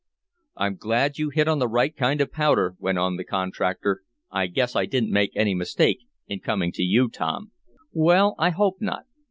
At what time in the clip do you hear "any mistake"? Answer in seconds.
5.35-5.99